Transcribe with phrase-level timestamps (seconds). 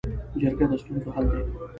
[0.41, 1.41] جرګه د ستونزو حل دی